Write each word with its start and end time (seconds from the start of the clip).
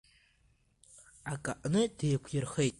Ак 1.33 1.45
аҟны 1.53 1.81
деиқәирхеит. 1.97 2.69